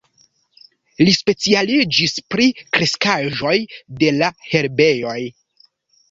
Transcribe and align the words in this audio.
Li 0.99 1.11
specialiĝis 1.17 2.15
pri 2.35 2.47
kreskaĵoj 2.77 3.53
de 4.05 4.09
la 4.15 4.31
herbejoj. 4.55 5.19